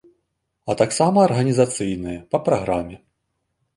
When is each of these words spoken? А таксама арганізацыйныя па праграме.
А 0.73 0.75
таксама 0.79 1.19
арганізацыйныя 1.29 2.25
па 2.33 2.37
праграме. 2.49 2.95